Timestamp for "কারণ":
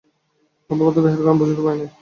1.19-1.37